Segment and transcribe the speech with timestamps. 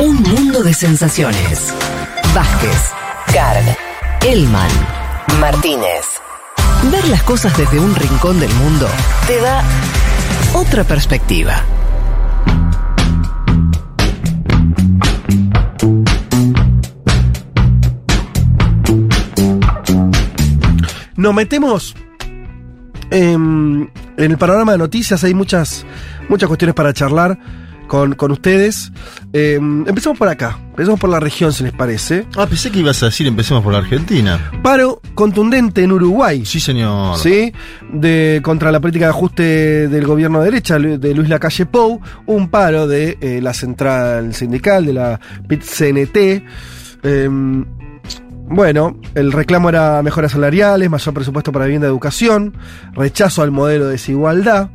[0.00, 1.72] Un mundo de sensaciones.
[2.34, 2.90] Vázquez,
[3.32, 3.64] Carl,
[4.26, 4.70] Elman,
[5.38, 6.20] Martínez.
[6.90, 8.88] Ver las cosas desde un rincón del mundo
[9.28, 9.62] te da
[10.52, 11.62] otra perspectiva.
[21.16, 21.94] Nos metemos
[23.12, 25.86] em, en el panorama de noticias, hay muchas,
[26.28, 28.92] muchas cuestiones para charlar con, con ustedes.
[29.32, 32.26] Em, empezamos por acá, empezamos por la región, si les parece.
[32.36, 34.50] Ah, pensé que ibas a decir empecemos por la Argentina.
[34.62, 36.44] Paro contundente en Uruguay.
[36.44, 37.18] Sí, señor.
[37.18, 37.52] ¿sí?
[37.92, 42.48] De, contra la política de ajuste del gobierno de derecha de Luis Lacalle Pou, un
[42.48, 46.42] paro de eh, la central sindical, de la PIT-CNT.
[47.02, 47.64] Em,
[48.46, 52.54] bueno, el reclamo era mejoras salariales, mayor presupuesto para vivienda y educación,
[52.92, 54.70] rechazo al modelo de desigualdad.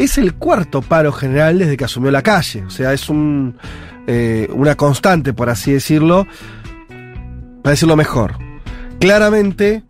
[0.00, 3.56] Es el cuarto paro general desde que asumió la calle, o sea, es un,
[4.06, 6.26] eh, una constante, por así decirlo,
[7.62, 8.34] para decirlo mejor.
[8.98, 9.82] Claramente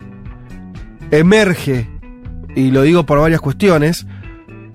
[1.11, 1.88] emerge,
[2.55, 4.06] y lo digo por varias cuestiones,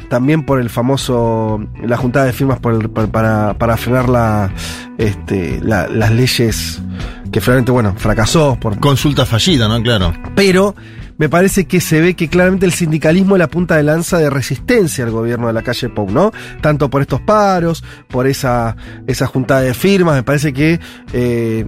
[0.10, 4.52] también por el famoso, la juntada de firmas por el- por- para, para frenar la,
[4.98, 6.82] este, la- las leyes
[7.32, 9.82] que finalmente, bueno, fracasó por, Consulta fallida, ¿no?
[9.82, 10.14] Claro.
[10.36, 10.76] pero
[11.18, 14.30] me parece que se ve que claramente el sindicalismo es la punta de lanza de
[14.30, 16.32] resistencia al gobierno de la calle Pou, ¿no?
[16.62, 18.76] Tanto por estos paros, por esa,
[19.08, 20.80] esa juntada de firmas, me parece que
[21.14, 21.66] eh,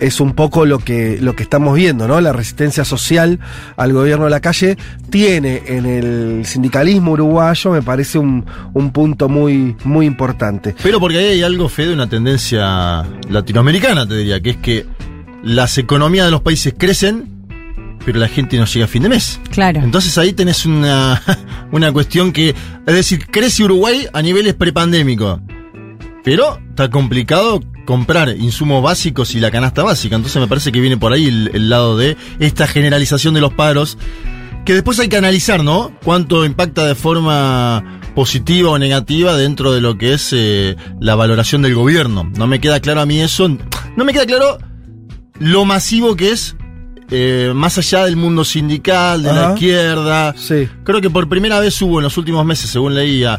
[0.00, 2.20] es un poco lo que, lo que estamos viendo, ¿no?
[2.20, 3.40] La resistencia social
[3.76, 4.76] al gobierno de la calle
[5.10, 10.74] tiene en el sindicalismo uruguayo, me parece un, un punto muy, muy importante.
[10.82, 14.86] Pero porque ahí hay algo, Fede, una tendencia latinoamericana, te diría, que es que
[15.42, 17.35] las economías de los países crecen,
[18.06, 19.40] pero la gente no llega a fin de mes.
[19.50, 19.82] Claro.
[19.82, 21.20] Entonces ahí tenés una,
[21.72, 25.40] una cuestión que, es decir, crece Uruguay a niveles prepandémicos.
[26.22, 30.14] Pero está complicado comprar insumos básicos y la canasta básica.
[30.14, 33.52] Entonces me parece que viene por ahí el, el lado de esta generalización de los
[33.52, 33.98] paros.
[34.64, 35.92] Que después hay que analizar, ¿no?
[36.04, 41.62] Cuánto impacta de forma positiva o negativa dentro de lo que es eh, la valoración
[41.62, 42.30] del gobierno.
[42.36, 43.48] No me queda claro a mí eso.
[43.96, 44.58] No me queda claro
[45.38, 46.55] lo masivo que es
[47.10, 50.34] eh, más allá del mundo sindical, de la izquierda.
[50.36, 50.68] Sí.
[50.84, 53.38] Creo que por primera vez hubo en los últimos meses, según leía,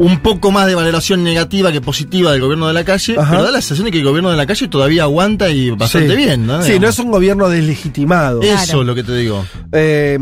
[0.00, 3.30] un poco más de valoración negativa que positiva del gobierno de la calle, Ajá.
[3.32, 6.10] pero da la sensación de que el gobierno de la calle todavía aguanta y bastante
[6.10, 6.16] Sí.
[6.16, 6.62] bien, ¿no?
[6.62, 8.40] Sí, no es un gobierno deslegitimado.
[8.40, 8.80] Eso Claro.
[8.82, 9.44] es lo que te digo.
[9.72, 10.16] Eh,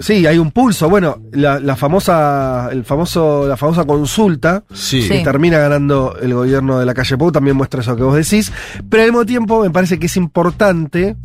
[0.00, 0.90] sí, hay un pulso.
[0.90, 5.08] Bueno, la, la famosa, el famoso, la famosa consulta Sí.
[5.08, 5.24] que Sí.
[5.24, 8.52] termina ganando el gobierno de la calle Pou también muestra eso que vos decís.
[8.90, 11.16] Pero al mismo tiempo me parece que es importante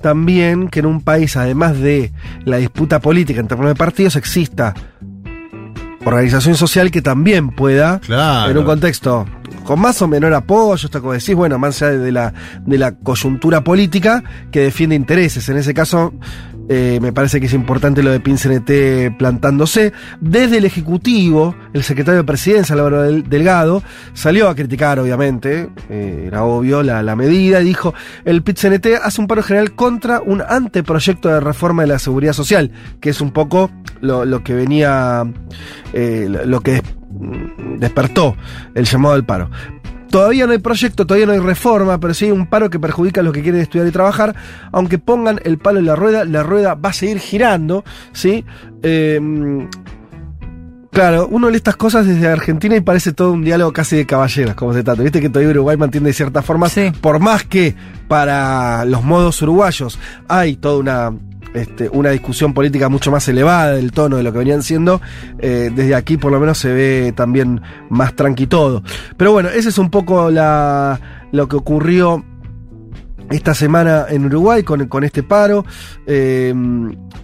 [0.00, 2.12] también que en un país, además de
[2.44, 4.74] la disputa política en términos de partidos, exista
[6.04, 8.50] organización social que también pueda, Claro.
[8.50, 9.26] en un contexto
[9.64, 12.32] con más o menor apoyo, esto como decís, bueno, más allá de la,
[12.64, 15.46] de la coyuntura política, que defiende intereses.
[15.50, 16.14] En ese caso,
[16.68, 19.92] eh, me parece que es importante lo de PINCNT plantándose.
[20.20, 26.24] Desde el Ejecutivo, el secretario de Presidencia, Álvaro Del- Delgado, salió a criticar, obviamente, eh,
[26.26, 31.28] era obvio la, la medida, dijo, el PINCNT hace un paro general contra un anteproyecto
[31.28, 32.70] de reforma de la seguridad social,
[33.00, 33.70] que es un poco
[34.00, 35.24] lo, lo que venía,
[35.92, 36.82] eh, lo- que des-
[37.78, 38.36] despertó
[38.74, 39.50] el llamado al paro.
[40.10, 43.20] Todavía no hay proyecto, todavía no hay reforma, pero sí hay un paro que perjudica
[43.20, 44.34] a los que quieren estudiar y trabajar.
[44.72, 48.44] Aunque pongan el palo en la rueda, la rueda va a seguir girando, ¿sí?
[48.82, 49.20] Eh,
[50.90, 54.54] claro, uno lee estas cosas desde Argentina y parece todo un diálogo casi de caballeros,
[54.54, 55.02] como se trata.
[55.02, 56.90] Viste que todavía Uruguay mantiene de ciertas formas, Sí.
[57.00, 57.74] por más que
[58.08, 59.98] para los modos uruguayos
[60.28, 61.12] hay toda una
[61.58, 65.00] este, una discusión política mucho más elevada del tono de lo que venían siendo,
[65.38, 67.60] eh, desde aquí por lo menos se ve también
[67.90, 68.82] más tranqui todo.
[69.16, 72.24] Pero bueno, ese es un poco lo que ocurrió
[73.30, 75.64] esta semana en Uruguay con, con este paro.
[76.06, 76.54] eh,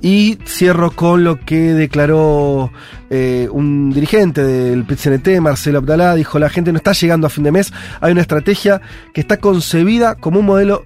[0.05, 2.71] y cierro con lo que declaró
[3.09, 7.45] eh, un dirigente del PCNT, Marcelo Abdalá, dijo, la gente no está llegando a fin
[7.45, 7.73] de mes,
[8.03, 8.83] hay una estrategia
[9.15, 10.85] que está concebida como un modelo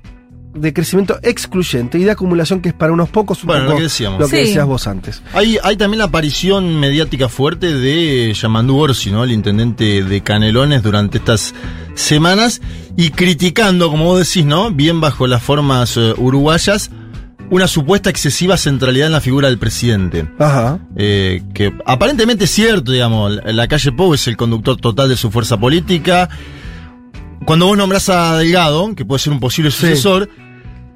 [0.58, 3.76] de crecimiento excluyente y de acumulación que es para unos pocos, un Bueno, poco lo
[3.78, 4.20] que decíamos.
[4.20, 4.48] lo que Sí.
[4.48, 5.22] decías vos antes.
[5.32, 9.24] Hay, hay también la aparición mediática fuerte de Yamandú Orsi, ¿no?
[9.24, 11.54] El intendente de Canelones durante estas
[11.94, 12.60] semanas
[12.96, 14.70] y criticando, como vos decís, ¿no?
[14.70, 16.90] Bien bajo las formas eh, uruguayas,
[17.50, 20.28] una supuesta excesiva centralidad en la figura del presidente.
[20.38, 20.78] Ajá.
[20.96, 25.30] Eh, que aparentemente es cierto, digamos, la calle Pou es el conductor total de su
[25.30, 26.28] fuerza política.
[27.46, 29.86] Cuando vos nombrás a Delgado, que puede ser un posible Sí.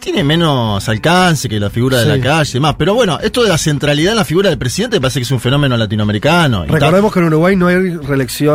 [0.03, 2.09] Tiene menos alcance que la figura de Sí.
[2.11, 2.75] la calle y demás.
[2.77, 5.39] Pero bueno, esto de la centralidad en la figura del presidente parece que es un
[5.39, 6.65] fenómeno latinoamericano.
[6.67, 7.77] Recordemos que en Uruguay no hay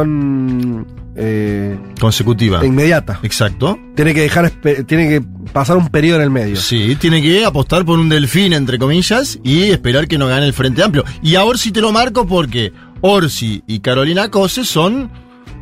[0.02, 0.86] reelección
[1.16, 2.66] eh, Consecutiva.
[2.66, 3.20] inmediata.
[3.24, 3.80] Exacto.
[3.96, 4.50] Tiene que dejar,
[4.86, 5.22] tiene que
[5.54, 6.58] pasar un periodo en el medio.
[6.58, 10.54] Sí, tiene que apostar por un delfín, entre comillas, y esperar que no gane el
[10.54, 11.06] Frente Amplio.
[11.24, 15.10] Y a Orsi te lo marco porque Orsi y Carolina Cose son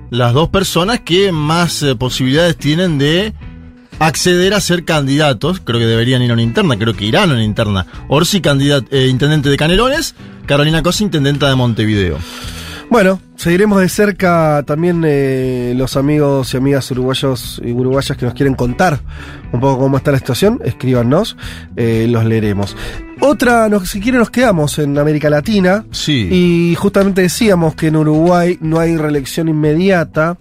[0.10, 3.34] las dos personas que más eh, posibilidades tienen de
[4.00, 5.60] acceder a ser candidatos.
[5.60, 7.86] Creo que deberían ir a una interna, creo que irán a una interna.
[8.08, 10.16] Orsi, candidat- eh, intendente de Canelones,
[10.46, 12.18] Carolina Cose, intendenta de Montevideo.
[12.88, 18.36] Bueno, seguiremos de cerca también eh, los amigos y amigas uruguayos y uruguayas que nos
[18.36, 19.00] quieren contar
[19.52, 20.60] un poco cómo está la situación.
[20.64, 21.36] Escríbanos,
[21.76, 22.78] eh, los leeremos.
[23.22, 25.84] Otra, nos- si quieren, nos quedamos en América Latina.
[25.90, 26.30] Sí.
[26.32, 30.38] Y justamente decíamos que en Uruguay no hay reelección inmediata.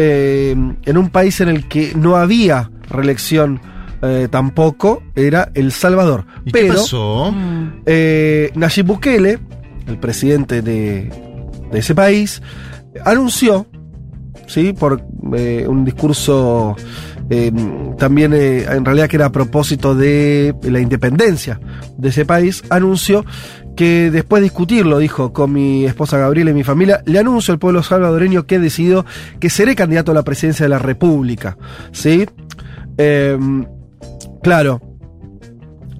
[0.00, 0.54] Eh,
[0.84, 3.60] en un país en el que no había reelección
[4.00, 6.24] eh, tampoco, era El Salvador.
[6.44, 7.34] ¿Y qué Pero pasó?
[7.84, 9.40] eh, Nayib Bukele,
[9.88, 11.10] el presidente de,
[11.72, 12.40] de ese país,
[13.04, 13.66] anunció,
[14.46, 14.72] ¿sí?
[14.72, 15.02] por
[15.34, 16.76] eh, un discurso
[17.28, 17.50] eh,
[17.98, 21.60] también, eh, en realidad que era a propósito de la independencia
[21.96, 23.24] de ese país, anunció
[23.78, 27.60] que después de discutirlo, dijo, con mi esposa Gabriela y mi familia, le anuncio al
[27.60, 29.06] pueblo salvadoreño que he decidido
[29.38, 31.56] que seré candidato a la presidencia de la República.
[31.92, 32.26] ¿Sí?
[32.96, 33.64] Em,
[34.42, 34.82] claro,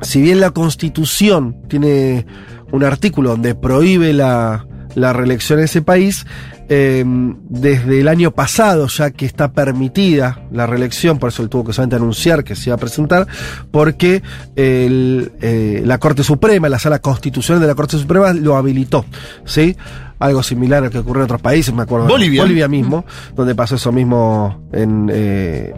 [0.02, 2.26] si bien la constitución tiene
[2.72, 6.26] un artículo donde prohíbe la, la reelección en ese país,
[6.69, 7.05] eh,
[7.49, 11.73] desde el año pasado ya que está permitida la reelección, por eso él tuvo que
[11.73, 13.26] solamente anunciar que se iba a presentar,
[13.70, 14.23] porque
[14.56, 19.05] el, eh, la Corte Suprema, la sala constitucional de la Corte Suprema lo habilitó,
[19.44, 19.76] ¿sí?
[20.19, 22.08] Algo similar a lo que ocurrió en otros países, me acuerdo.
[22.08, 22.43] Bolivia.
[22.43, 23.05] Bolivia mismo,
[23.37, 25.75] donde pasó eso mismo en, eh,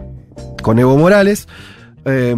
[0.63, 1.47] con Evo Morales.
[2.05, 2.35] Eh,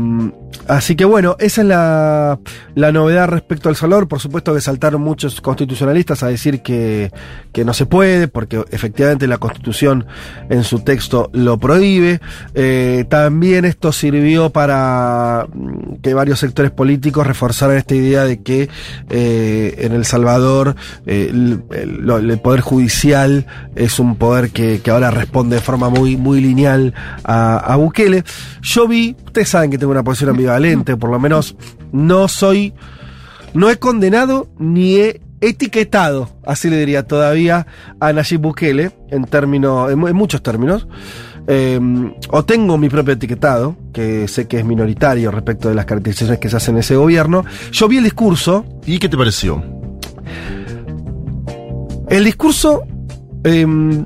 [0.67, 2.39] así que bueno, esa es la,
[2.75, 4.07] la novedad respecto al Salvador.
[4.07, 7.11] Por supuesto que saltaron muchos constitucionalistas a decir que,
[7.51, 10.05] que no se puede, porque efectivamente la constitución
[10.49, 12.19] en su texto lo prohíbe.
[12.55, 18.69] Eh, también esto sirvió para mm, que varios sectores políticos reforzaran esta idea de que
[19.09, 23.45] eh, en El Salvador eh, el, poder judicial
[23.75, 28.23] es un poder que, que ahora responde de forma muy, muy lineal a, a Bukele.
[28.61, 31.55] Yo vi, ustedes saben que tengo una posición ambivalente, por lo menos
[31.91, 32.73] no soy,
[33.53, 37.67] no he condenado ni he etiquetado, así le diría todavía,
[37.99, 40.87] a Nayib Bukele, en términos, en, mu- en muchos términos.
[41.47, 41.77] Eh,
[42.29, 46.49] o tengo mi propio etiquetado, que sé que es minoritario respecto de las caracterizaciones que
[46.49, 47.43] se hacen en ese gobierno.
[47.73, 49.61] Yo vi el discurso, ¿Y qué te pareció?
[52.09, 52.83] el discurso,
[53.43, 54.05] em,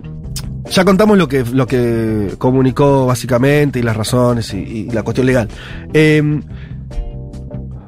[0.69, 5.27] ya contamos lo que, lo que comunicó básicamente y las razones y, y la cuestión
[5.27, 5.47] legal.
[5.93, 6.41] Em,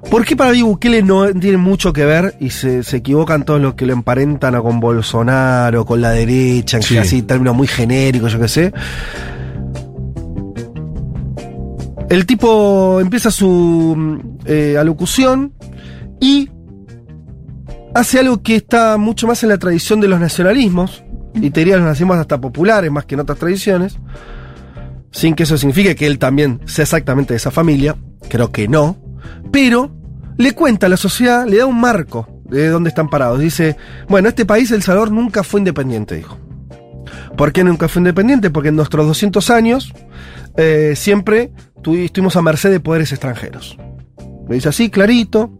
[0.09, 3.61] ¿Por qué para mí Bukele no tiene mucho que ver y se, se equivocan todos
[3.61, 6.97] los que lo emparentan a con Bolsonaro, con la derecha, en Sí.
[6.97, 8.73] así términos muy genéricos, yo qué sé?
[12.09, 15.53] El tipo empieza su mm, eh, alocución
[16.19, 16.49] y
[17.93, 21.03] hace algo que está mucho más en la tradición de los nacionalismos,
[21.35, 23.97] y te diría los nacionalismos hasta populares más que en otras tradiciones,
[25.11, 27.95] sin que eso signifique que él también sea exactamente de esa familia,
[28.29, 28.97] creo que no,
[29.51, 29.91] pero
[30.37, 33.39] le cuenta a la sociedad, le da un marco de dónde están parados.
[33.39, 33.75] Dice,
[34.07, 36.37] bueno, este país, El Salvador, nunca fue independiente, dijo.
[37.35, 38.49] ¿Por qué nunca fue independiente?
[38.49, 39.93] Porque en nuestros 200 años
[40.57, 43.77] eh, siempre tu- estuvimos a merced de poderes extranjeros.
[44.47, 45.51] Lo dice así, clarito.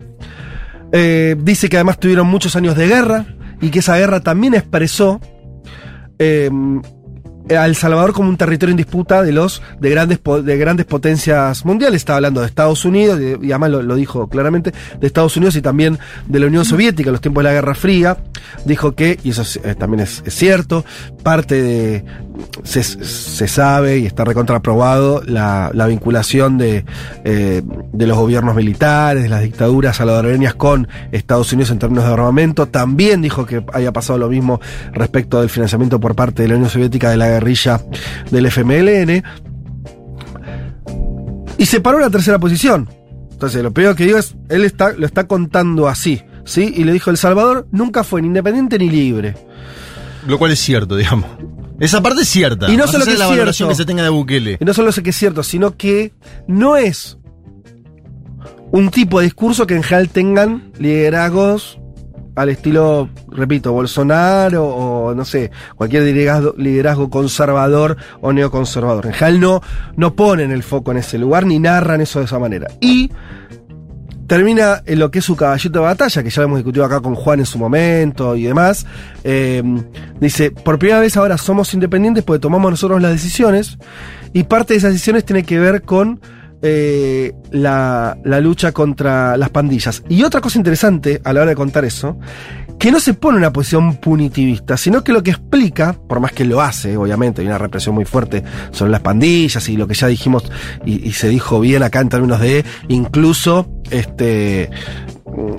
[0.92, 3.26] Eh, dice que además tuvieron muchos años de guerra
[3.62, 5.20] y que esa guerra también expresó
[6.20, 6.50] eh,
[7.58, 11.66] a El Salvador como un territorio en disputa de los de grandes de grandes potencias
[11.66, 11.98] mundiales.
[11.98, 15.98] Estaba hablando de Estados Unidos, y además lo, dijo claramente, de Estados Unidos y también
[16.28, 18.18] de la Unión Soviética en los tiempos de la Guerra Fría.
[18.66, 20.86] Dijo que, y eso es, eh, también es, es cierto,
[21.24, 22.06] parte de.
[22.64, 26.86] Se, sabe y está recontraprobado la, la vinculación de,
[27.24, 27.62] eh,
[27.94, 32.68] de los gobiernos militares, de las dictaduras salvadoreñas con Estados Unidos en términos de armamento.
[32.68, 34.60] También dijo que haya pasado lo mismo
[34.94, 37.82] respecto del financiamiento por parte de la Unión Soviética de la guerrilla
[38.32, 39.24] del FMLN.
[41.58, 42.90] Y se paró la tercera posición.
[43.32, 46.74] Entonces, lo primero que digo es, él está, lo está contando así, ¿sí?
[46.76, 49.36] Y le dijo, El Salvador nunca fue ni independiente ni libre.
[50.28, 51.30] Lo cual es cierto, digamos.
[51.80, 52.72] Esa parte es cierta.
[52.72, 53.70] Y no solo que la es valoración cierto.
[53.70, 54.58] que se tenga de Bukele.
[54.60, 56.14] Y no solo sé que es cierto, sino que
[56.48, 57.18] no es
[58.72, 61.80] un tipo de discurso que en general tengan liderazgos
[62.36, 69.08] al estilo, repito, Bolsonaro o no sé, cualquier liderazgo, liderazgo conservador o neoconservador.
[69.08, 69.62] En general no,
[69.98, 72.68] no ponen el foco en ese lugar ni narran eso de esa manera.
[72.80, 73.12] Y
[74.30, 77.02] termina en lo que es su caballito de batalla, que ya lo hemos discutido acá
[77.02, 78.86] con Juan en su momento y demás.
[79.24, 79.64] Eh,
[80.22, 83.80] dice, por primera vez ahora somos independientes porque tomamos nosotros las decisiones
[84.32, 86.22] y parte de esas decisiones tiene que ver con
[86.62, 90.04] eh, la, lucha contra las pandillas.
[90.10, 92.18] Y otra cosa interesante a la hora de contar eso,
[92.78, 96.46] que no se pone una posición punitivista, sino que lo que explica, por más que
[96.46, 100.08] lo hace, obviamente, hay una represión muy fuerte sobre las pandillas y lo que ya
[100.08, 100.50] dijimos
[100.86, 104.70] y, se dijo bien acá en términos de incluso este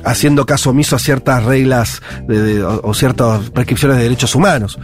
[0.04, 2.02] haciendo caso omiso a ciertas reglas
[2.82, 4.78] o ciertas prescripciones de derechos humanos.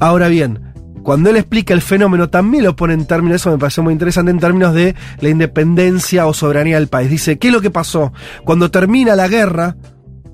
[0.00, 0.67] Ahora bien,
[1.08, 4.30] cuando él explica el fenómeno, también lo pone en términos, eso me pareció muy interesante,
[4.30, 7.08] en términos de la independencia o soberanía del país.
[7.08, 8.12] Dice, ¿qué es lo que pasó?
[8.44, 9.74] Cuando termina la guerra,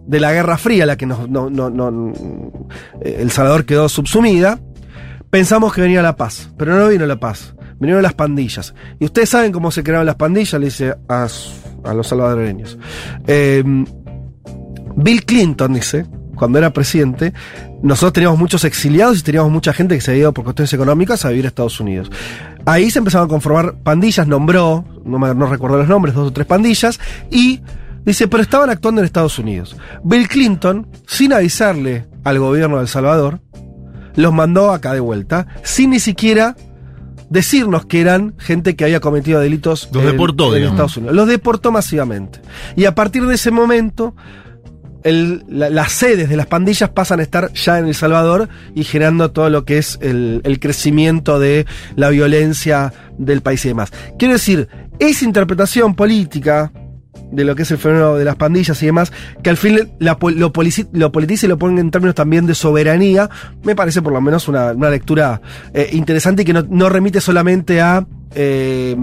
[0.04, 4.58] de la Guerra Fría, la que eh, El Salvador quedó subsumida,
[5.30, 8.74] pensamos que venía la paz, pero no vino la paz, vinieron las pandillas.
[8.98, 11.28] Y ustedes saben cómo se crearon las pandillas, le dice a
[11.94, 12.76] los salvadoreños.
[13.28, 13.62] Eh,
[14.96, 16.04] Bill Clinton dice,
[16.34, 17.32] cuando era presidente,
[17.82, 21.24] nosotros teníamos muchos exiliados y teníamos mucha gente que se había ido por cuestiones económicas
[21.24, 22.10] a vivir a Estados Unidos.
[22.66, 26.32] Ahí se empezaron a conformar pandillas, nombró, no, me, no recuerdo los nombres, dos o
[26.32, 26.98] tres pandillas,
[27.30, 27.60] y
[28.04, 29.76] dice, pero estaban actuando en Estados Unidos.
[30.02, 33.40] Bill Clinton, sin avisarle al gobierno de El Salvador,
[34.16, 36.56] los mandó acá de vuelta, sin ni siquiera
[37.30, 40.74] decirnos que eran gente que había cometido delitos Los en- deportó, en digamos.
[40.74, 41.16] Estados Unidos.
[41.16, 42.40] Los deportó masivamente.
[42.76, 44.14] Y a partir de ese momento,
[45.04, 48.82] el- la- las sedes de las pandillas pasan a estar ya en El Salvador y
[48.84, 53.92] generando todo lo que es el, el crecimiento de la violencia del país y demás.
[54.18, 54.68] Quiero decir,
[54.98, 56.72] esa interpretación política
[57.30, 60.18] de lo que es el fenómeno de las pandillas y demás, que al fin lo,
[60.30, 63.28] lo politiza y lo ponen en términos también de soberanía,
[63.64, 65.40] me parece por lo menos una, una lectura
[65.72, 68.96] eh, interesante y que no, no remite solamente a eh,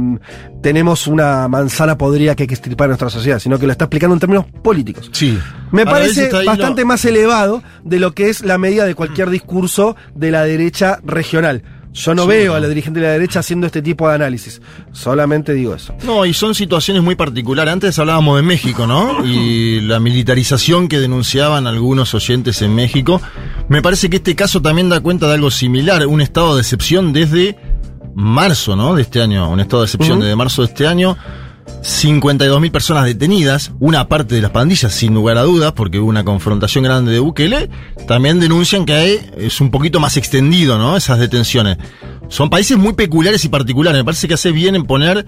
[0.62, 3.86] tenemos una manzana podrida que hay que estirpar en nuestra sociedad, sino que lo está
[3.86, 5.10] explicando en términos políticos.
[5.14, 5.38] Sí.
[5.72, 10.32] Me parece bastante más elevado de lo que es la medida de cualquier discurso de
[10.32, 11.64] la derecha regional.
[11.94, 12.58] Yo no Sí, veo no.
[12.58, 14.62] a la dirigente de la derecha haciendo este tipo de análisis.
[14.94, 15.94] Solamente digo eso.
[16.06, 17.74] No, y son situaciones muy particulares.
[17.74, 19.26] Antes hablábamos de México, ¿no?
[19.26, 23.22] Y la militarización que denunciaban algunos oyentes en México.
[23.68, 27.12] Me parece que este caso también da cuenta de algo similar, un estado de excepción
[27.12, 27.58] desde
[28.15, 28.96] marzo, ¿no?
[28.96, 31.18] De este año, un estado de excepción desde marzo de este año.
[31.82, 36.24] 52.000 personas detenidas, una parte de las pandillas, sin lugar a dudas, porque hubo una
[36.24, 37.70] confrontación grande de Bukele,
[38.08, 40.96] también denuncian que hay, es un poquito más extendido, ¿no?
[40.98, 41.77] Esas detenciones.
[42.30, 44.00] Son países muy peculiares y particulares.
[44.00, 45.25] Me parece que hace bien en poner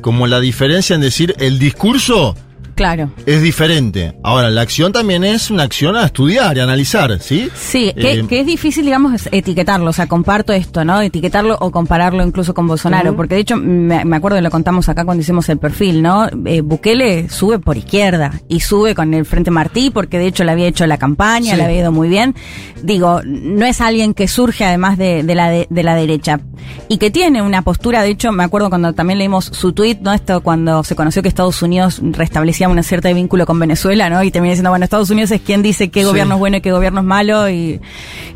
[0.00, 2.36] como la diferencia en decir el discurso
[2.76, 3.10] Claro.
[3.26, 4.14] es diferente.
[4.22, 7.48] Ahora, la acción también es una acción a estudiar y analizar, ¿sí?
[7.56, 9.90] Sí, que, Eh, que es difícil, digamos, etiquetarlo.
[9.90, 11.00] O sea, comparto esto, ¿no?
[11.00, 13.16] Etiquetarlo o compararlo incluso con Bolsonaro.
[13.16, 16.28] Porque de hecho, me, me acuerdo, lo contamos acá cuando hicimos el perfil, ¿no?
[16.44, 20.52] Eh, Bukele sube por izquierda y sube con el Frente Martí porque de hecho le
[20.52, 21.56] había hecho la campaña, Sí.
[21.56, 22.34] le había ido muy bien.
[22.82, 26.40] Digo, no es alguien que surge además de, de la, de, de la derecha.
[26.88, 30.12] Y que tiene una postura, de hecho, me acuerdo cuando también leímos su tweet, ¿no?
[30.12, 34.22] Esto cuando se conoció que Estados Unidos restablecía una cierta vínculo con Venezuela, ¿no?
[34.22, 36.06] Y termina diciendo, bueno, Estados Unidos es quien dice qué Sí.
[36.06, 37.80] gobierno es bueno y qué gobierno es malo y,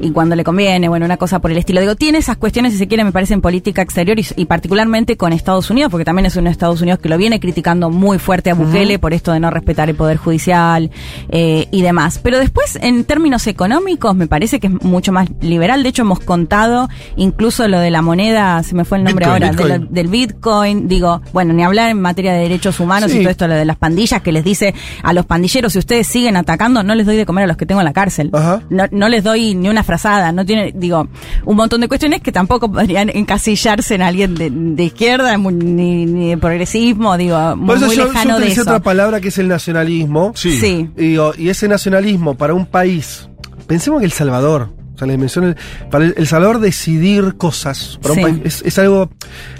[0.00, 1.80] y cuando le conviene, bueno, una cosa por el estilo.
[1.80, 5.16] Digo, tiene esas cuestiones, si se quiere, me parece, en política exterior y, y particularmente
[5.16, 8.50] con Estados Unidos, porque también es un Estados Unidos que lo viene criticando muy fuerte
[8.50, 10.90] a Bukele por esto de no respetar el Poder Judicial
[11.28, 12.18] eh, y demás.
[12.22, 15.82] Pero después, en términos económicos, me parece que es mucho más liberal.
[15.82, 19.42] De hecho, hemos contado incluso lo de la moneda, se me fue el nombre Bitcoin,
[19.44, 20.88] ahora, de lo- del Bitcoin.
[20.88, 23.18] Digo, bueno, ni hablar en materia de derechos humanos Sí.
[23.18, 26.06] y todo esto, lo de las pandillas, que les dice a los pandilleros, si ustedes
[26.06, 28.30] siguen atacando, no les doy de comer a los que tengo en la cárcel.
[28.32, 28.62] Ajá.
[28.70, 31.08] No, no les doy ni una frazada, no tiene, digo,
[31.44, 36.30] un montón de cuestiones que tampoco podrían encasillarse en alguien de, de izquierda, ni, ni
[36.30, 38.62] de progresismo, digo, muy, Por eso muy yo, lejano yo de eso.
[38.62, 40.32] otra palabra que es el nacionalismo.
[40.34, 40.56] Sí.
[40.58, 40.90] Sí.
[40.96, 43.28] Y, digo, y ese nacionalismo para un país,
[43.66, 45.56] pensemos que El Salvador, sea, la dimensión, del-
[45.90, 48.22] para el, El Salvador decidir cosas, para Sí.
[48.24, 49.10] un país, es, es algo,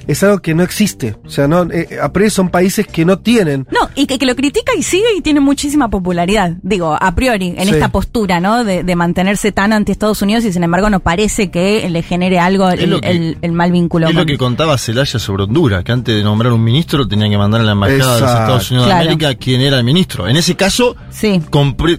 [0.07, 1.17] es algo que no existe.
[1.25, 3.67] O sea, no, eh, a priori son países que no tienen.
[3.71, 7.55] No, y que, que lo critica y sigue y tiene muchísima popularidad, digo, a priori,
[7.57, 7.71] en Sí.
[7.73, 8.65] esta postura, ¿no?
[8.65, 12.39] De, de mantenerse tan anti Estados Unidos y sin embargo no parece que le genere
[12.39, 14.09] algo el, que- el- el mal vínculo.
[14.09, 17.39] Es lo que contaba Celaya sobre Honduras, que antes de nombrar un ministro tenían que
[17.39, 18.31] mandar a la embajada de los.
[18.31, 19.05] Estados Unidos Claro.
[19.05, 20.29] de América quién era el ministro.
[20.29, 21.41] En ese caso, Sí.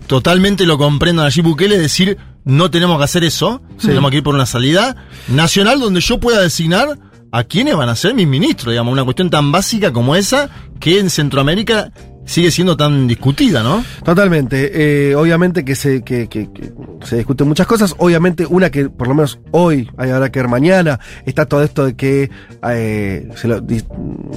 [0.07, 4.24] totalmente lo comprendo a Nayib Bukele decir no tenemos que hacer eso, tenemos que ir
[4.24, 4.95] por una salida
[5.27, 6.98] nacional donde yo pueda designar
[7.31, 11.00] a quiénes van a ser mis ministros, digamos, una cuestión tan básica como esa que
[11.00, 11.91] en Centroamérica
[12.25, 13.84] sigue siendo tan discutida, ¿no?
[14.04, 14.72] Totalmente.
[15.10, 16.72] Eh, obviamente que se, que, que- que
[17.04, 17.96] se discuten muchas cosas.
[17.98, 21.86] Obviamente, una que por lo menos hoy, hay ahora que ver mañana, está todo esto
[21.86, 22.30] de que
[22.70, 23.84] eh, se lo di-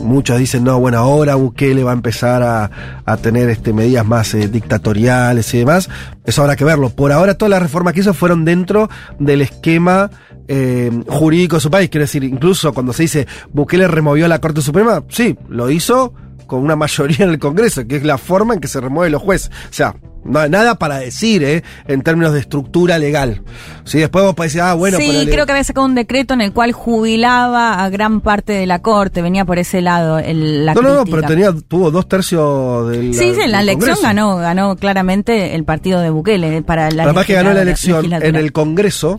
[0.03, 2.71] muchos dicen, no, bueno, ahora Bukele va a empezar a,
[3.05, 5.89] a tener este, medidas más eh, dictatoriales y demás.
[6.25, 6.91] Eso habrá que verlo.
[6.91, 8.89] Por ahora, todas las reformas que hizo fueron dentro
[9.19, 10.11] del esquema
[10.49, 11.91] eh, jurídico de su país.
[11.91, 16.13] Quiero decir, incluso cuando se dice Bukele removió la Corte Suprema, sí, lo hizo
[16.47, 19.23] con una mayoría en el Congreso, que es la forma en que se remueven los
[19.23, 19.51] jueces.
[19.71, 21.63] O sea, no- nada para decir, ¿eh?
[21.87, 23.43] En términos de estructura legal.
[23.85, 26.33] Si después vos podés decir, ah, bueno, sí, pero creo que había sacado un decreto
[26.35, 30.65] en el cual jubilaba a gran parte de la corte, venía por ese lado el,
[30.65, 31.17] la No, no, no, crítica.
[31.17, 33.13] pero tenía, tuvo dos tercios del.
[33.15, 34.03] Sí, sí, en la elección Congreso.
[34.03, 38.37] ganó, ganó claramente el partido de Bukele para la Además que ganó la elección en
[38.37, 39.19] el Congreso,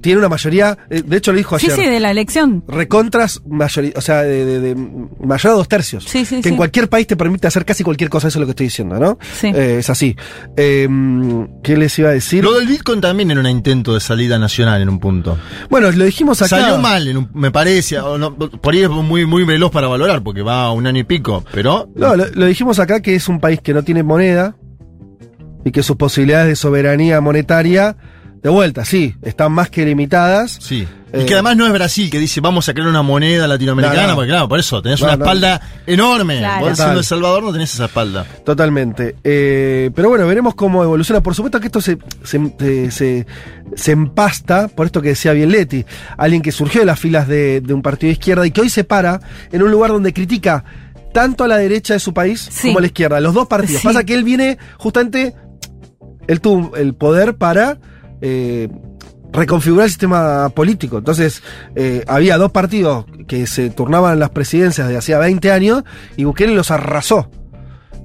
[0.00, 1.84] tiene una mayoría, eh, de hecho lo dijo Sí, ayer.
[1.84, 2.62] sí, de la elección.
[2.68, 4.74] Recontras, mayoría, o sea, de, de, de
[5.24, 6.04] mayor a dos tercios.
[6.04, 6.48] Sí, sí, que sí.
[6.50, 8.98] en cualquier país te permite hacer casi cualquier cosa, eso es lo que estoy diciendo,
[8.98, 9.18] ¿no?
[9.40, 9.48] Sí.
[9.48, 10.14] Eh, es así.
[10.56, 10.88] Eh,
[11.62, 12.44] ¿Qué les iba a decir?
[12.44, 15.36] Lo del Bitcoin también era un intento de salida nacional en un punto.
[15.68, 16.60] Bueno, lo dijimos acá.
[16.60, 17.98] Salió mal, en un- me parece.
[17.98, 21.00] o no, por ahí es muy, muy veloz para valorar, porque va a un año
[21.00, 21.44] y pico.
[21.52, 21.88] Pero.
[21.96, 24.54] No, lo, lo dijimos acá que es un país que no tiene moneda
[25.64, 27.96] y que sus posibilidades de soberanía monetaria,
[28.42, 30.58] de vuelta, sí, están más que limitadas.
[30.60, 30.86] Sí.
[31.12, 34.02] Eh, y que además no es Brasil que dice vamos a crear una moneda latinoamericana,
[34.02, 34.14] No, no.
[34.16, 35.24] porque claro, por eso tenés No, una no.
[35.24, 36.38] espalda enorme.
[36.38, 36.66] Claro.
[36.66, 38.26] Vos siendo El Salvador no tenés esa espalda.
[38.44, 39.16] Totalmente.
[39.24, 41.22] Eh, pero bueno, veremos cómo evoluciona.
[41.22, 43.26] Por supuesto que esto se, se, se- se-
[43.74, 45.84] se empasta, por esto que decía bien Leti,
[46.18, 48.68] alguien que surgió de las filas de, de un partido de izquierda y que hoy
[48.70, 50.64] se para en un lugar donde critica
[51.14, 52.68] tanto a la derecha de su país Sí.
[52.68, 53.80] como a la izquierda, los dos partidos.
[53.80, 53.86] Sí.
[53.88, 55.34] Pasa que él viene justamente,
[56.26, 57.78] él tuvo el poder para
[58.20, 58.68] eh,
[59.32, 60.98] reconfigurar el sistema político.
[60.98, 61.42] Entonces,
[61.74, 65.84] eh, había dos partidos que se turnaban las presidencias de hacía 20 años
[66.16, 67.30] y Bukele los arrasó.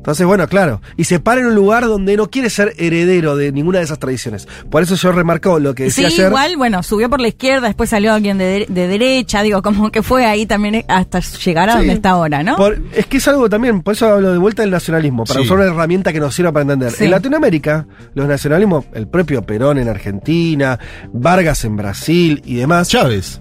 [0.03, 0.81] Entonces, bueno, claro.
[0.97, 3.99] Y se para en un lugar donde no quiere ser heredero de ninguna de esas
[3.99, 4.49] tradiciones.
[4.69, 6.27] Por eso yo remarco lo que Sí, decía ayer.
[6.27, 10.03] igual, bueno, subió por la izquierda, después salió alguien de, de derecha, digo, como que
[10.03, 11.77] fue ahí también hasta llegar a Sí.
[11.79, 12.57] donde está ahora, ¿no?
[12.57, 15.45] Por- es que es algo también, por eso hablo de vuelta del nacionalismo, para Sí.
[15.45, 16.91] usar una herramienta que nos sirva para entender.
[16.91, 17.05] Sí.
[17.05, 20.77] En Latinoamérica, los nacionalismos, el propio Perón en Argentina,
[21.13, 23.39] Vargas en Brasil y demás, Chávez.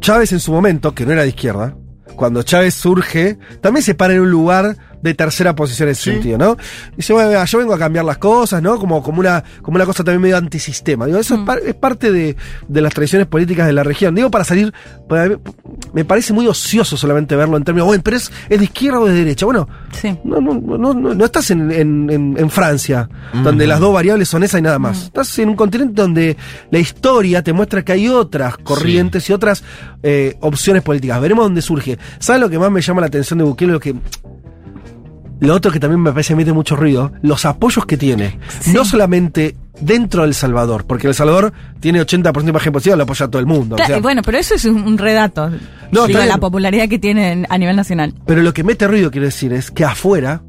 [0.00, 1.74] Chávez en su momento, que no era de izquierda,
[2.14, 6.10] cuando Chávez surge, también se para en un lugar de tercera posición en ese Sí.
[6.12, 6.56] sentido, ¿no?
[6.96, 8.78] Dice, bueno, vea, yo vengo a cambiar las cosas, ¿no?
[8.78, 11.06] Como, como, una, como una cosa también medio antisistema.
[11.06, 14.14] Digo, eso es, par- es parte de, de las tradiciones políticas de la región.
[14.14, 14.72] Digo, para salir,
[15.08, 15.38] para-
[15.92, 19.06] me parece muy ocioso solamente verlo en términos, bueno, pero es, es de izquierda o
[19.06, 19.46] de derecha.
[19.46, 20.16] Bueno, Sí.
[20.24, 23.08] no, no, no, no, no estás en, en- en- en Francia,
[23.42, 25.04] donde las dos variables son esa y nada más.
[25.04, 26.36] Estás en un continente donde
[26.70, 29.62] la historia te muestra que hay otras corrientes y otras
[30.02, 31.20] eh, opciones políticas.
[31.20, 31.98] Veremos dónde surge.
[32.18, 33.72] ¿Sabes lo que más me llama la atención de Bukele?
[33.72, 33.94] Lo que.
[35.40, 38.38] Lo otro que también me parece que mete mucho ruido, los apoyos que tiene.
[38.60, 38.72] Sí.
[38.72, 43.26] No solamente dentro del Salvador, porque El Salvador tiene 80% de imagen positiva, lo apoya
[43.26, 43.74] a todo el mundo.
[43.74, 45.50] o Claro, sea, bueno, pero eso es un, redato.
[45.92, 48.12] No, Digo, la popularidad que tiene en- a nivel nacional.
[48.26, 50.42] Pero lo que mete ruido, quiero decir, es que afuera,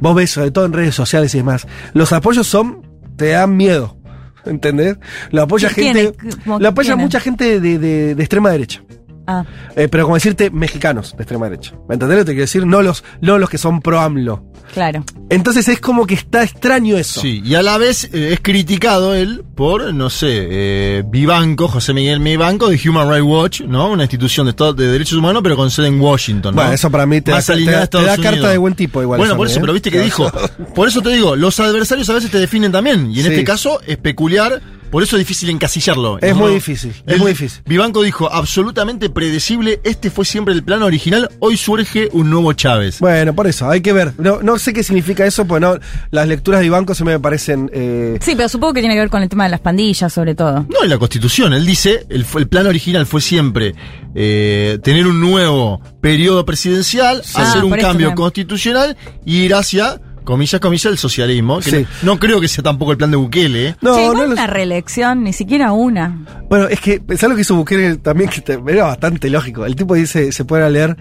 [0.00, 2.80] vos ves, sobre todo en redes sociales y demás, los apoyos son,
[3.16, 3.98] te dan miedo.
[4.46, 4.96] ¿Entendés?
[5.30, 6.16] Lo apoya ¿Quién gente.
[6.46, 8.82] Lo apoya mucha gente de, de- de extrema derecha.
[9.30, 9.44] Ah,
[9.76, 11.72] Eh, pero como decirte, mexicanos de extrema derecha.
[11.86, 12.66] ¿Me entendés lo que te quiero decir?
[12.66, 14.42] No los, no los que son pro AMLO.
[14.72, 15.04] claro.
[15.30, 17.20] Entonces es como que está extraño eso.
[17.20, 21.92] Sí, y a la vez eh, es criticado él por, no sé, eh, Vivanco, José
[21.92, 23.90] Miguel Vivanco de Human Rights Watch, ¿no?
[23.90, 26.62] Una institución de, Estado- de derechos humanos, pero con sede en Washington, ¿no?
[26.62, 28.74] Bueno, eso para mí te Más da- te da- Estados te da carta de buen
[28.74, 29.60] tipo igual Bueno, eso, por eso, ¿eh?
[29.60, 30.32] pero viste que dijo.
[30.74, 33.10] Por eso te digo, los adversarios a veces te definen también.
[33.12, 33.30] Y en Sí.
[33.32, 36.18] este caso es peculiar, por eso es difícil encasillarlo.
[36.20, 37.60] Es No, muy difícil, es muy difícil.
[37.66, 43.00] Vivanco dijo, absolutamente predecible, este fue siempre el plan original, hoy surge un nuevo Chávez.
[43.00, 44.12] Bueno, por eso, hay que ver.
[44.16, 45.76] No, no sé qué significa eso, pues no,
[46.12, 47.68] las lecturas de Ibanco se me parecen.
[47.74, 50.36] eh, Sí, pero supongo que tiene que ver con el tema de las pandillas, sobre
[50.36, 50.64] todo.
[50.70, 51.52] No, en la Constitución.
[51.52, 53.74] Él dice, el, fue- el plan original fue siempre
[54.14, 58.22] eh, tener un nuevo periodo presidencial, Ah, hacer un por esto cambio también.
[58.24, 61.58] constitucional y ir hacia, comillas, comillas, el socialismo.
[61.60, 61.86] que Sí.
[62.02, 63.68] no, no creo que sea tampoco el plan de Bukele.
[63.68, 63.76] ¿eh?
[63.80, 66.26] no, Sí, no lo- una reelección, ni siquiera una.
[66.50, 69.64] Bueno, es que pensá lo que hizo Bukele también, que era bastante lógico.
[69.64, 70.96] El tipo dice, se puede leer,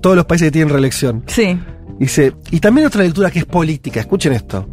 [0.00, 1.22] todos los países que tienen reelección.
[1.28, 1.56] Sí.
[2.00, 4.68] Dice, y también otra lectura que es política, escuchen esto.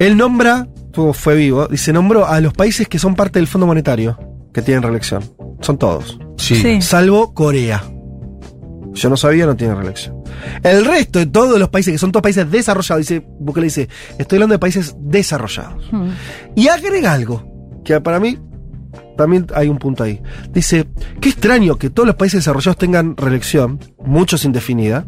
[0.00, 0.66] Él nombra,
[1.12, 4.18] fue vivo, dice, nombró a los países que son parte del Fondo Monetario,
[4.52, 5.22] que tienen reelección.
[5.60, 6.18] Son todos.
[6.36, 6.56] Sí.
[6.56, 6.82] Sí.
[6.82, 7.84] Salvo Corea.
[8.94, 10.16] Yo no sabía, no tiene reelección.
[10.62, 14.36] El resto de todos los países, que son todos países desarrollados, dice, Bukele dice, estoy
[14.36, 15.90] hablando de países desarrollados.
[15.92, 16.10] Hmm.
[16.54, 17.44] Y agrega algo,
[17.84, 18.38] que para mí
[19.16, 20.20] también hay un punto ahí.
[20.50, 20.88] Dice,
[21.20, 25.06] qué extraño que todos los países desarrollados tengan reelección, muchos indefinida,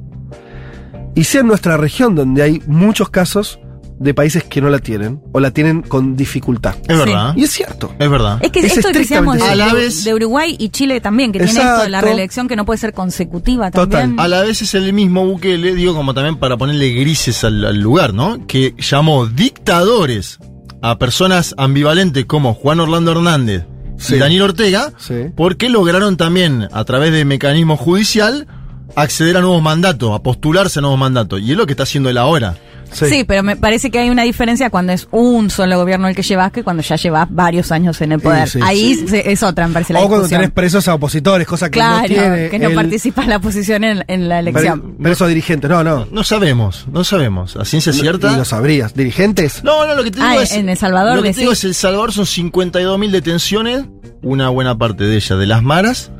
[1.15, 3.59] y sea en nuestra región donde hay muchos casos
[3.99, 6.75] de países que no la tienen o la tienen con dificultad.
[6.87, 7.35] Es verdad.
[7.37, 7.95] Y es cierto.
[7.99, 8.39] Es verdad.
[8.43, 11.53] Es que Es esto que decíamos de, vez- de Uruguay y Chile también, que tiene
[11.53, 12.07] esto de la Exacto.
[12.07, 13.89] reelección que no puede ser consecutiva Total.
[14.03, 14.21] también.
[14.21, 17.79] A la vez es el mismo Bukele, digo, como también para ponerle grises al, al
[17.81, 18.47] lugar, ¿no?
[18.47, 20.39] Que llamó dictadores
[20.83, 23.65] a personas ambivalentes como Juan Orlando Hernández
[23.99, 24.17] Sí.
[24.17, 25.15] y Daniel Ortega, Sí.
[25.35, 28.47] porque lograron también, a través de mecanismo judicial,
[28.95, 31.41] acceder a nuevos mandatos, a postularse a nuevos mandatos.
[31.41, 32.57] Y es lo que está haciendo él ahora.
[32.93, 33.25] Sí.
[33.25, 36.51] pero me parece que hay una diferencia cuando es un solo gobierno el que llevas
[36.53, 38.49] que cuando ya llevas varios años en el poder.
[38.49, 38.65] Sí, sí.
[38.67, 41.79] Ahí se- es otra, me parece la O cuando tenés presos a opositores, cosa que
[41.79, 42.49] Claro, no tiene.
[42.51, 44.81] que no el- participa en la oposición en, en la elección.
[44.81, 46.07] pre- Presos dirigentes, no, no.
[46.11, 47.57] No sabemos, no sabemos.
[47.57, 48.33] A ciencia cierta.
[48.33, 48.95] Y lo sabrías.
[48.95, 49.63] ¿Dirigentes?
[49.65, 50.53] No, no, lo que te digo Ah, es.
[50.53, 53.85] en El Salvador Lo que te digo es: El Salvador son 52.000 detenciones,
[54.23, 56.11] una buena parte de ellas de las maras.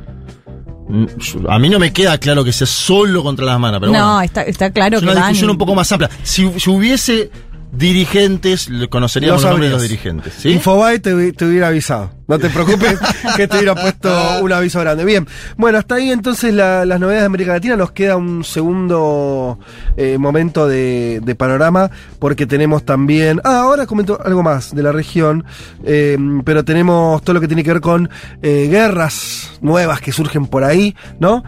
[0.89, 1.05] Mm,
[1.49, 4.21] A mí no me queda claro que sea solo contra las maras, pero no, bueno.
[4.21, 6.09] está, está claro es que una van- discusión un poco más amplia.
[6.23, 7.29] Si, si hubiese
[7.71, 10.33] dirigentes, conoceríamos Lo los nombres de los dirigentes.
[10.37, 10.49] ¿sí?
[10.49, 12.11] Infobae te, te hubiera avisado.
[12.27, 12.99] No te preocupes
[13.37, 14.09] que te hubiera puesto
[14.41, 15.05] un aviso grande.
[15.05, 15.25] Bien,
[15.55, 17.75] bueno, hasta ahí entonces la- las novedades de América Latina.
[17.77, 19.59] Nos queda un segundo
[19.95, 23.39] eh, momento de, de panorama porque tenemos también...
[23.43, 25.45] Ah, ahora comento algo más de la región,
[25.85, 28.09] eh, pero tenemos todo lo que tiene que ver con
[28.41, 31.43] eh, guerras nuevas que surgen por ahí, ¿no?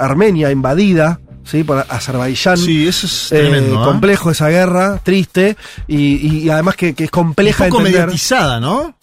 [0.00, 1.20] Armenia invadida.
[1.46, 1.62] ¿Sí?
[1.64, 2.56] Por Azerbaiyán.
[2.56, 3.80] Sí, eso es Eh, tremendo.
[3.80, 3.84] ¿eh?
[3.84, 5.56] complejo esa guerra, triste,
[5.86, 8.02] y, y además que, que es compleja Un poco entender.
[8.06, 8.94] mediatizada, ¿no?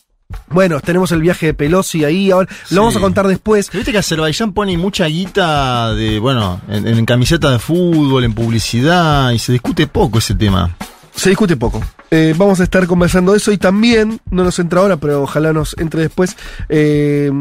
[0.49, 2.73] Bueno, tenemos el viaje de Pelosi ahí, ahora Sí.
[2.75, 3.69] lo vamos a contar después.
[3.71, 9.31] Viste que Azerbaiyán pone mucha guita de, bueno, en, en camiseta de fútbol, en publicidad,
[9.31, 10.75] y se discute poco ese tema.
[11.15, 11.83] Se discute poco.
[12.09, 15.53] Eh, vamos a estar conversando de eso y también, no nos entra ahora, pero ojalá
[15.53, 16.35] nos entre después.
[16.67, 17.31] Eh,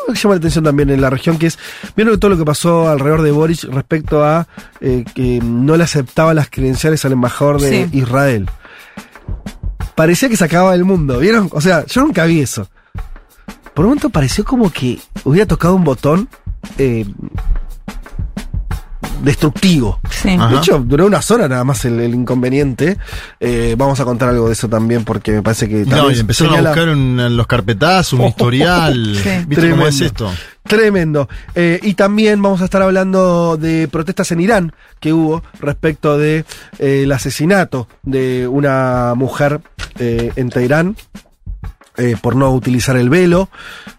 [0.00, 1.58] algo que llama la atención también en la región, que es,
[1.96, 4.46] vieron todo lo que pasó alrededor de Boric respecto a
[4.80, 7.98] eh, que no le aceptaba las credenciales al embajador de Sí.
[7.98, 8.48] Israel.
[9.94, 11.48] Parecía que se acababa el mundo, ¿vieron?
[11.52, 12.68] O sea, yo nunca vi eso.
[13.74, 16.28] Por un momento pareció como que hubiera tocado un botón
[16.78, 17.04] eh,
[19.22, 20.00] destructivo.
[20.22, 20.30] Sí.
[20.30, 20.48] Ajá.
[20.48, 22.96] De hecho, duró unas horas nada más el, el inconveniente.
[23.40, 26.20] Eh, vamos a contar algo de eso también porque me parece que No, también y
[26.20, 29.16] empezaron señala- a buscar un- en los carpetazos, un historial.
[29.22, 29.30] Sí.
[29.46, 30.30] ¿Viste cómo es esto?
[30.64, 31.28] Tremendo.
[31.54, 36.44] Eh, y también vamos a estar hablando de protestas en Irán que hubo respecto de
[36.78, 39.60] eh, el asesinato de una mujer
[39.98, 40.96] eh, en Teherán
[41.98, 43.48] eh, por no utilizar el velo.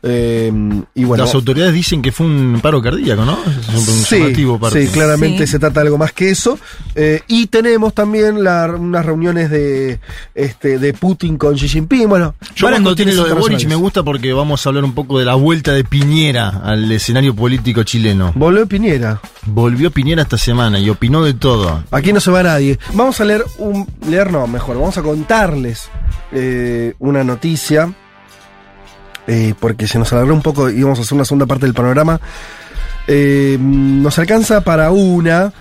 [0.01, 0.51] Eh,
[0.95, 3.37] y bueno, Las autoridades dicen que fue un paro cardíaco, ¿no?
[3.45, 4.33] Es un, un Sí,
[4.71, 5.51] sí, claramente Sí.
[5.51, 6.57] se trata de algo más que eso.
[6.95, 9.99] Eh, y tenemos también la- unas reuniones de,
[10.33, 12.07] este, de Putin con Xi Jinping.
[12.09, 15.19] Bueno, Yo cuando tiene lo de Boric me gusta porque vamos a hablar un poco
[15.19, 18.31] de la vuelta de Piñera al escenario político chileno.
[18.35, 19.19] Volvió Piñera.
[19.45, 21.83] Volvió Piñera esta semana y opinó de todo.
[21.91, 22.79] Aquí no se va nadie.
[22.93, 23.87] Vamos a leer un.
[24.09, 24.77] Leer no, mejor.
[24.77, 25.89] Vamos a contarles
[26.31, 27.93] eh, una noticia.
[29.27, 31.75] eh, porque se nos alargó un poco y vamos a hacer una segunda parte del
[31.75, 32.19] panorama.
[33.07, 35.51] Eh, nos alcanza para una.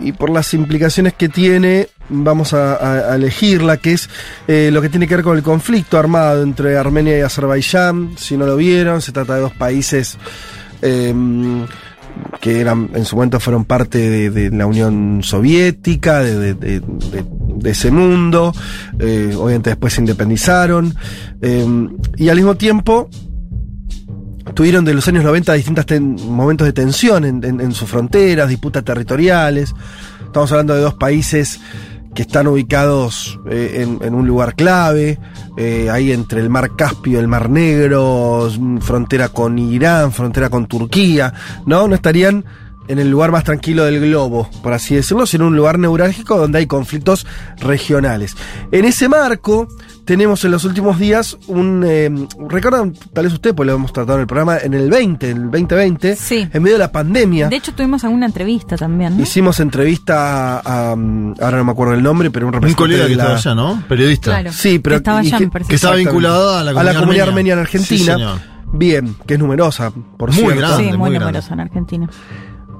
[0.00, 4.08] y por las implicaciones que tiene, vamos a, a- elegirla, que es
[4.48, 8.14] lo que tiene que ver con el conflicto armado entre Armenia y Azerbaiyán.
[8.18, 10.18] Si no lo vieron, se trata de dos países
[12.40, 16.82] que eran en su momento fueron parte de, la Unión Soviética, de,
[17.64, 18.52] ese mundo,
[18.98, 20.94] eh, obviamente después se independizaron,
[21.40, 21.64] eh,
[22.16, 23.08] y al mismo tiempo
[24.54, 28.84] tuvieron de los años 90 distintos momentos de tensión en, en- en sus fronteras, disputas
[28.84, 29.72] territoriales,
[30.24, 31.60] estamos hablando de dos países
[32.14, 35.18] que están ubicados eh, en, en un lugar clave,
[35.56, 40.50] eh, ahí entre el mar Caspio y el mar Negro, mm, frontera con Irán, frontera
[40.50, 41.32] con Turquía,
[41.66, 41.88] ¿no?
[41.88, 42.44] No estarían
[42.88, 46.58] en el lugar más tranquilo del globo, por así decirlo, sino un lugar neurálgico donde
[46.58, 47.26] hay conflictos
[47.58, 48.36] regionales.
[48.70, 49.68] En ese marco,
[50.04, 51.84] tenemos en los últimos días un...
[51.86, 52.10] Eh,
[52.48, 55.36] Recuerdan, tal vez usted, pues lo hemos tratado en el programa, en el 20, en
[55.36, 56.48] el 2020, Sí.
[56.52, 57.48] en medio de la pandemia.
[57.48, 59.22] De hecho, tuvimos alguna entrevista también, ¿no?
[59.22, 63.02] Hicimos entrevista a, a, ahora no me acuerdo el nombre, pero un Un representante colega
[63.04, 63.82] de que la- estaba allá, ¿no?
[63.88, 64.30] Periodista.
[64.32, 64.52] Claro.
[64.52, 65.50] Sí, pero Que estaba allá, que-.
[65.68, 67.98] Que estaba vinculado a la comunidad, armenia en Argentina.
[67.98, 68.38] Sí, señor.
[68.74, 70.56] Bien, que es numerosa, por Muy cierto.
[70.58, 70.76] grande.
[70.78, 71.18] sí, muy, muy grande.
[71.26, 72.08] numerosa en Argentina.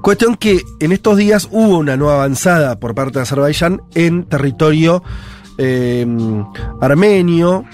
[0.01, 5.01] Cuestión que en estos días hubo una nueva avanzada por parte de Azerbaiyán en territorio
[5.57, 6.05] eh,
[6.81, 7.65] armenio.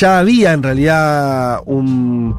[0.00, 2.34] Ya había en realidad un,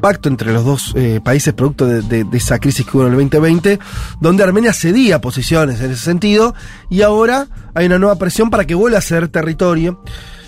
[0.00, 3.12] pacto entre los dos eh, países producto de, de- de esa crisis que hubo en
[3.12, 3.80] el 2020,
[4.20, 6.54] donde Armenia cedía posiciones en ese sentido,
[6.90, 10.00] y ahora hay una nueva presión para que vuelva a ser territorio.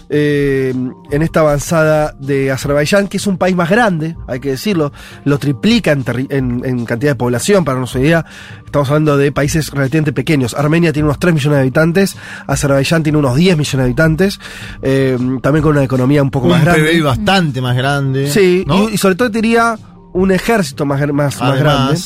[0.09, 0.73] Eh,
[1.11, 4.93] en esta avanzada de Azerbaiyán, que es un país más grande, hay que decirlo,
[5.25, 8.25] lo triplica en, terri- en- en cantidad de población, para darnos una idea,
[8.65, 10.55] estamos hablando de países relativamente pequeños.
[10.55, 12.17] Armenia tiene unos 3 millones de habitantes,
[12.47, 14.41] Azerbaiyán tiene unos 10 millones de habitantes,
[14.83, 16.83] eh, también con una economía un poco Un más grande.
[16.91, 18.31] PBI bastante más grande.
[18.31, 18.89] Sí, ¿no?
[18.89, 19.77] y, y sobre todo diría
[20.13, 22.01] un ejército más, más, más grande.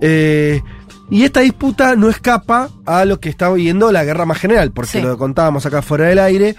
[0.00, 0.62] Eh,
[1.10, 4.92] y esta disputa no escapa a lo que está viendo la guerra más general, porque
[4.92, 5.00] Sí.
[5.02, 6.56] lo contábamos acá fuera del aire.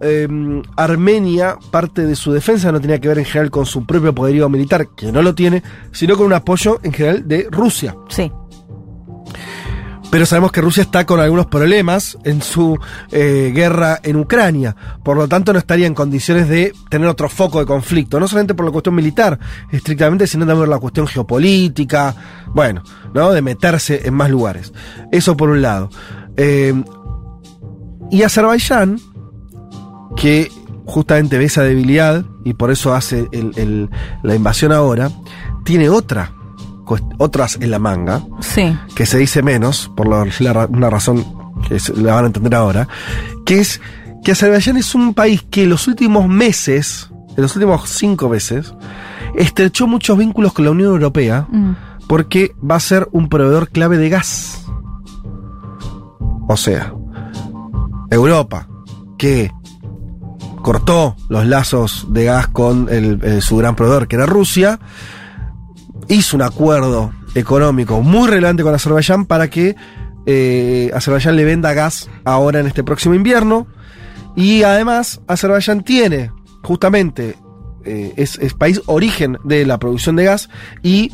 [0.00, 0.28] Eh,
[0.76, 4.48] Armenia, parte de su defensa no tenía que ver en general con su propio poderío
[4.48, 7.94] militar, que no lo tiene, sino con un apoyo en general de Rusia.
[8.08, 8.30] Sí.
[10.12, 12.78] Pero sabemos que Rusia está con algunos problemas en su
[13.10, 14.76] eh, guerra en Ucrania.
[15.02, 18.20] Por lo tanto, no estaría en condiciones de tener otro foco de conflicto.
[18.20, 19.38] No solamente por la cuestión militar,
[19.70, 22.14] estrictamente, sino también por la cuestión geopolítica.
[22.48, 22.82] Bueno,
[23.14, 23.32] ¿no?
[23.32, 24.74] De meterse en más lugares.
[25.10, 25.88] Eso por un lado.
[26.36, 26.74] Eh,
[28.10, 29.00] y Azerbaiyán,
[30.16, 30.50] que
[30.86, 33.90] justamente ve esa debilidad y por eso hace el- el-
[34.22, 35.10] la invasión ahora,
[35.64, 36.32] tiene otra,
[37.18, 38.76] otras en la manga Sí.
[38.94, 40.26] que se dice menos, por la-
[40.68, 41.24] una razón
[41.68, 42.88] que se- la van a entender ahora,
[43.46, 43.80] que es
[44.24, 48.74] que Azerbaiyán es un país que en los últimos meses, en los últimos cinco meses,
[49.36, 51.72] estrechó muchos vínculos con la Unión Europea Mm.
[52.08, 54.66] porque va a ser un proveedor clave de gas.
[56.48, 56.92] O sea,
[58.10, 58.68] Europa,
[59.16, 59.50] que
[60.62, 64.78] cortó los lazos de gas con el- eh, su gran proveedor, que era Rusia,
[66.08, 69.74] hizo un acuerdo económico muy relevante con Azerbaiyán para que
[70.24, 73.66] eh, Azerbaiyán le venda gas ahora en este próximo invierno.
[74.36, 76.30] Y además, Azerbaiyán tiene
[76.62, 77.36] justamente,
[77.84, 80.48] eh, es, es país origen de la producción de gas
[80.82, 81.10] y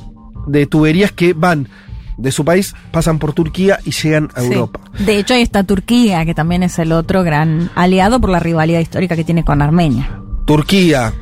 [0.47, 1.69] de tuberías que van
[2.19, 4.49] de su país, pasan por Turquía y llegan a Sí.
[4.49, 4.81] Europa.
[4.99, 8.81] De hecho, ahí está Turquía, que también es el otro gran aliado por la rivalidad
[8.81, 10.21] histórica que tiene con Armenia.
[10.45, 11.13] Turquía,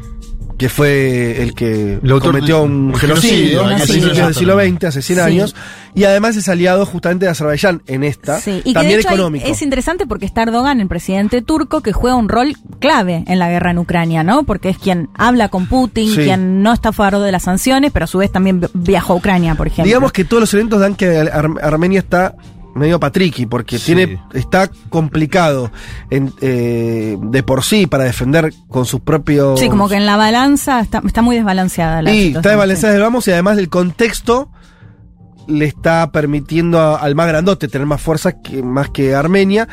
[0.58, 4.58] que fue el que autor cometió un genocidio genocidio, a principios del siglo.
[4.58, 5.24] XX, hace 100 Sí.
[5.24, 5.56] años,
[5.94, 9.08] y además es aliado justamente de Azerbaiyán en esta, Sí, y que también de hecho
[9.10, 9.46] ahí económico.
[9.46, 13.50] es interesante porque está Erdogan, el presidente turco, que juega un rol clave en la
[13.50, 14.44] guerra en Ucrania, ¿no?
[14.44, 16.24] Porque es quien habla con Putin, Sí.
[16.24, 19.12] quien no está a favor de las sanciones, pero a su vez también vi- viajó
[19.12, 19.84] a Ucrania, por ejemplo.
[19.84, 22.34] Digamos que todos los eventos dan que Ar- Armenia está
[22.76, 23.86] medio patriqui, porque Sí.
[23.94, 25.70] tiene está complicado
[26.10, 29.58] en, eh, de por sí para defender con sus propios...
[29.58, 32.36] Sí, como que en la balanza está, está muy desbalanceada la situación.
[32.36, 34.50] está desbalanceada del vamos y además del contexto
[35.48, 39.68] le está permitiendo a- al más grandote tener más fuerza que, más que Armenia.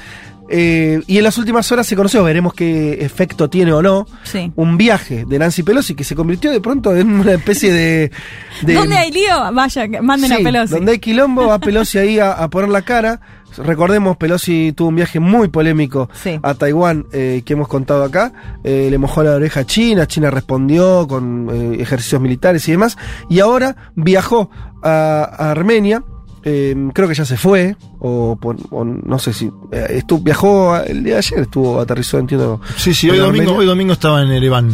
[0.55, 4.51] Eh, y en las últimas horas se conoció, veremos qué efecto tiene o no, Sí.
[4.55, 8.11] un viaje de Nancy Pelosi que se convirtió de pronto en una especie de...
[8.61, 9.51] de ¿Dónde hay lío?
[9.51, 10.73] Vaya, manden Sí, a Pelosi.
[10.75, 13.19] Donde hay quilombo, va Pelosi ahí a, a poner la cara.
[13.57, 16.39] Recordemos, Pelosi tuvo un viaje muy polémico Sí.
[16.43, 18.31] a Taiwán eh, que hemos contado acá.
[18.63, 22.95] Eh, le mojó la oreja a China, China respondió con eh, ejercicios militares y demás.
[23.29, 24.51] Y ahora viajó
[24.83, 26.03] a, a Armenia.
[26.43, 28.37] Eh, creo que ya se fue, o,
[28.71, 29.49] o no sé si.
[29.71, 32.59] eh, estuvo, viajó a- el día de ayer, estuvo, aterrizó, entiendo.
[32.77, 33.59] Sí, sí, hoy domingo, Armenia.
[33.59, 34.69] hoy domingo estaba en Ereván.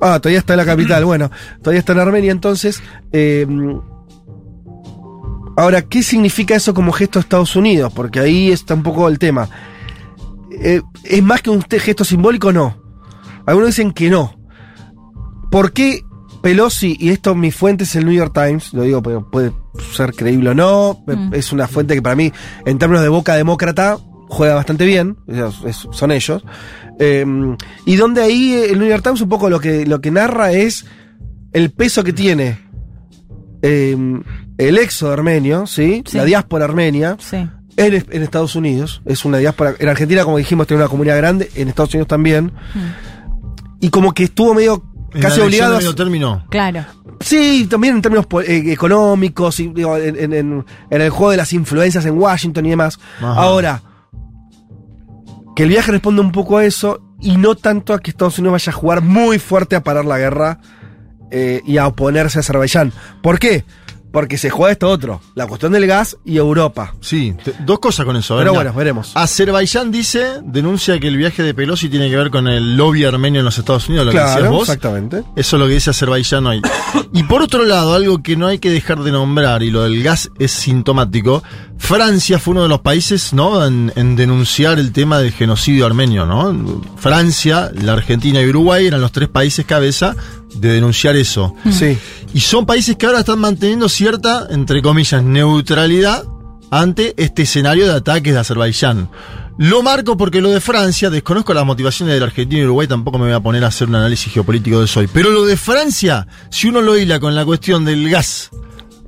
[0.00, 1.04] Ah, todavía está en la capital.
[1.06, 1.30] Bueno,
[1.62, 2.82] todavía está en Armenia, entonces.
[3.12, 3.46] eh,
[5.56, 7.92] ahora, ¿qué significa eso como gesto de Estados Unidos?
[7.94, 9.48] Porque ahí está un poco el tema.
[10.50, 12.52] Eh, ¿Es más que un gesto simbólico?
[12.52, 12.76] No.
[13.46, 14.36] Algunos dicen que no.
[15.50, 16.02] ¿Por qué
[16.42, 19.52] Pelosi, y esto mi fuente es el New York Times, lo digo porque puede
[19.92, 21.34] ser creíble o no, Mm.
[21.34, 22.32] es una fuente que para mí,
[22.66, 25.16] en términos de boca demócrata, juega bastante bien,
[25.66, 26.44] es- son ellos.
[26.98, 27.24] Eh,
[27.86, 30.52] y donde ahí eh, el New York Times un poco lo que, lo que narra
[30.52, 30.84] es
[31.52, 32.58] el peso que tiene
[33.62, 33.96] eh,
[34.58, 36.02] el éxodo armenio, ¿sí?
[36.06, 36.16] Sí.
[36.18, 37.36] La diáspora armenia Sí.
[37.76, 39.02] en, en Estados Unidos.
[39.06, 39.74] Es una diáspora.
[39.78, 42.52] En Argentina, como dijimos, tiene una comunidad grande, en Estados Unidos también.
[43.80, 44.84] Y como que estuvo medio
[45.20, 45.78] casi la elección obligado de a.
[45.80, 46.46] medio término.
[46.50, 46.84] Claro.
[47.20, 51.36] Sí, también en términos eh, económicos, y, digo, en, en- en- en el juego de
[51.38, 52.98] las influencias en Washington y demás.
[53.20, 53.34] Ajá.
[53.34, 53.82] Ahora,
[55.56, 58.52] que el viaje responde un poco a eso y no tanto a que Estados Unidos
[58.52, 60.58] vaya a jugar muy fuerte a parar la guerra
[61.30, 62.92] eh, y a oponerse a Azerbaiyán.
[63.22, 63.64] ¿Por qué?
[64.14, 66.94] Porque se juega esto otro, la cuestión del gas y Europa.
[67.02, 68.36] Sí, te- dos cosas con eso.
[68.38, 68.62] Pero mirá.
[68.62, 69.10] bueno, veremos.
[69.14, 73.40] Azerbaiyán dice, denuncia que el viaje de Pelosi tiene que ver con el lobby armenio
[73.40, 74.68] en los Estados Unidos, lo que decías claro, vos.
[74.68, 75.24] exactamente.
[75.36, 76.62] Eso es lo que dice Azerbaiyán hoy.
[77.12, 80.02] Y por otro lado, algo que no hay que dejar de nombrar, y lo del
[80.02, 81.42] gas es sintomático,
[81.76, 86.24] Francia fue uno de los países, ¿no?, en, en denunciar el tema del genocidio armenio,
[86.24, 86.80] ¿no?
[86.96, 90.14] Francia, la Argentina y Uruguay eran los tres países cabeza
[90.54, 91.54] de denunciar eso.
[91.70, 91.98] Sí.
[92.32, 96.24] Y son países que ahora están manteniendo cierta, entre comillas, neutralidad
[96.70, 99.08] ante este escenario de ataques de Azerbaiyán.
[99.56, 103.26] Lo marco porque lo de Francia, desconozco las motivaciones del Argentina y Uruguay, tampoco me
[103.26, 105.08] voy a poner a hacer un análisis geopolítico de eso hoy.
[105.12, 108.50] Pero lo de Francia, si uno lo hila con la cuestión del gas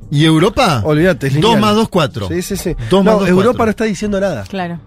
[0.09, 1.61] y Europa, Olvídate, es 2 lineal.
[1.61, 2.29] más 2, 4.
[2.29, 2.77] Sí, sí, sí.
[2.89, 3.65] 2 más no, 2, Europa 4.
[3.65, 4.45] no está diciendo nada.
[4.45, 4.79] Claro.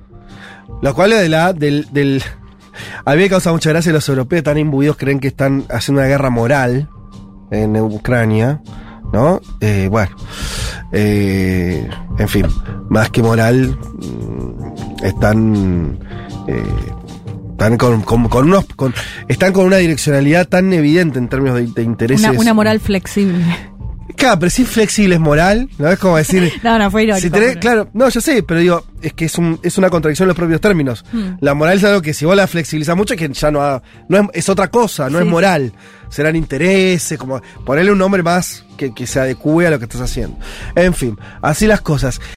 [0.82, 2.24] Lo cual es de la, del, del.
[3.06, 6.08] A mí me causa mucha gracia los europeos tan imbuidos creen que están haciendo una
[6.10, 6.90] guerra moral
[7.52, 8.62] en Ucrania,
[9.14, 9.42] ¿no?
[9.62, 10.16] Eh, bueno,
[10.92, 12.46] eh, en fin,
[12.90, 16.00] más que moral, mm, están.
[16.48, 16.64] eh,
[17.52, 18.66] están con, con- unos.
[18.78, 18.94] con-
[19.28, 22.30] están con una direccionalidad tan evidente en términos de, de intereses.
[22.30, 23.44] Una, una moral flexible.
[24.20, 25.90] Claro, pero si es flexible es moral, ¿no?
[25.90, 26.52] Es como decir.
[26.64, 27.22] No, no, fue irónico.
[27.26, 29.90] Si tenés- pero- claro, no, yo sé, pero digo, es que es, un, es una
[29.90, 31.06] contradicción en los propios términos.
[31.12, 31.36] Hmm.
[31.40, 33.82] La moral es algo que si vos la flexibilizás mucho, es que ya no, ha-
[34.10, 35.30] no es, es otra cosa, no Sí, es sí.
[35.30, 35.74] moral.
[36.10, 40.02] Serán intereses, como ponerle un nombre más que, que se adecue a lo que estás
[40.02, 40.38] haciendo.
[40.76, 42.20] En fin, así las cosas.